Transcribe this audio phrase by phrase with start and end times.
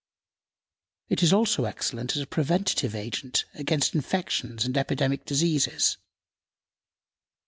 [1.09, 2.95] It is also excellent as a preventive
[3.53, 5.97] against infections and epidemic diseases.